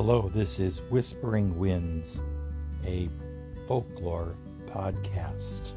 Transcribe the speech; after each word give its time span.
Hello, 0.00 0.30
this 0.32 0.60
is 0.60 0.80
Whispering 0.90 1.58
Winds, 1.58 2.22
a 2.86 3.08
folklore 3.66 4.32
podcast. 4.68 5.72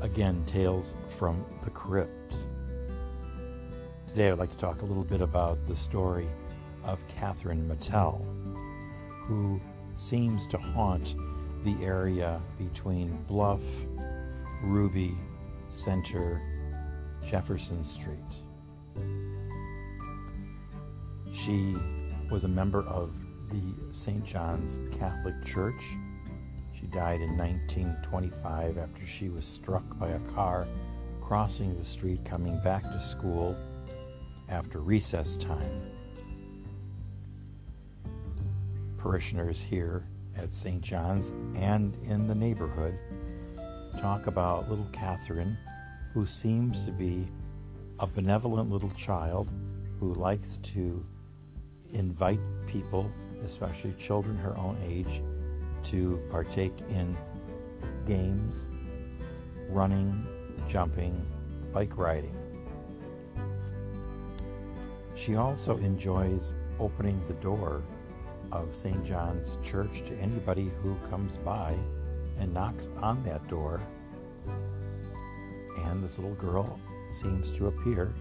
Again, 0.00 0.44
Tales 0.46 0.94
from 1.08 1.44
the 1.64 1.70
Crypt. 1.70 2.36
Today 4.06 4.30
I'd 4.30 4.38
like 4.38 4.52
to 4.52 4.56
talk 4.58 4.82
a 4.82 4.84
little 4.84 5.02
bit 5.02 5.20
about 5.20 5.58
the 5.66 5.74
story 5.74 6.28
of 6.84 7.00
Catherine 7.08 7.68
Mattel, 7.68 8.24
who 9.26 9.60
seems 9.96 10.46
to 10.46 10.58
haunt 10.58 11.16
the 11.64 11.74
area 11.84 12.40
between 12.58 13.10
Bluff, 13.26 13.60
Ruby, 14.62 15.16
Center, 15.68 16.40
Jefferson 17.28 17.82
Street. 17.82 18.44
She 21.44 21.74
was 22.30 22.44
a 22.44 22.48
member 22.48 22.82
of 22.82 23.10
the 23.50 23.74
St. 23.92 24.24
John's 24.24 24.78
Catholic 24.96 25.34
Church. 25.44 25.82
She 26.72 26.86
died 26.86 27.20
in 27.20 27.36
1925 27.36 28.78
after 28.78 29.04
she 29.04 29.28
was 29.28 29.44
struck 29.44 29.82
by 29.98 30.10
a 30.10 30.20
car 30.36 30.68
crossing 31.20 31.76
the 31.76 31.84
street 31.84 32.24
coming 32.24 32.60
back 32.62 32.84
to 32.84 33.00
school 33.00 33.56
after 34.50 34.78
recess 34.78 35.36
time. 35.36 35.82
Parishioners 38.96 39.60
here 39.60 40.06
at 40.36 40.52
St. 40.52 40.80
John's 40.80 41.30
and 41.56 41.92
in 42.04 42.28
the 42.28 42.36
neighborhood 42.36 42.96
talk 44.00 44.28
about 44.28 44.70
little 44.70 44.88
Catherine, 44.92 45.58
who 46.14 46.24
seems 46.24 46.84
to 46.84 46.92
be 46.92 47.26
a 47.98 48.06
benevolent 48.06 48.70
little 48.70 48.90
child 48.90 49.50
who 49.98 50.14
likes 50.14 50.58
to 50.58 51.04
invite 51.92 52.40
people, 52.66 53.10
especially 53.44 53.94
children 53.98 54.36
her 54.36 54.56
own 54.56 54.78
age, 54.84 55.22
to 55.84 56.20
partake 56.30 56.74
in 56.88 57.16
games, 58.06 58.68
running, 59.68 60.26
jumping, 60.68 61.24
bike 61.72 61.96
riding. 61.96 62.36
She 65.14 65.36
also 65.36 65.76
enjoys 65.78 66.54
opening 66.80 67.20
the 67.28 67.34
door 67.34 67.82
of 68.50 68.74
St. 68.74 69.04
John's 69.04 69.56
Church 69.62 70.02
to 70.08 70.16
anybody 70.16 70.70
who 70.82 70.96
comes 71.08 71.36
by 71.38 71.76
and 72.38 72.52
knocks 72.52 72.88
on 72.98 73.22
that 73.24 73.46
door. 73.48 73.80
And 75.84 76.02
this 76.02 76.18
little 76.18 76.34
girl 76.34 76.78
seems 77.12 77.50
to 77.52 77.68
appear, 77.68 78.12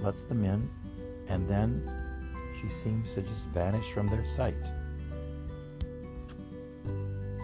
lets 0.00 0.24
them 0.24 0.44
in, 0.44 0.68
and 1.28 1.48
then 1.48 1.88
she 2.62 2.68
seems 2.68 3.12
to 3.14 3.22
just 3.22 3.48
vanish 3.48 3.90
from 3.92 4.08
their 4.08 4.26
sight. 4.26 4.54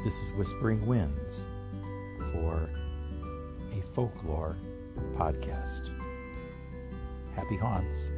This 0.04 0.14
is 0.14 0.30
Whispering 0.36 0.86
Winds 0.86 1.48
for 2.32 2.70
a 3.72 3.82
folklore 3.94 4.56
podcast. 5.16 5.90
Happy 7.34 7.56
haunts. 7.56 8.12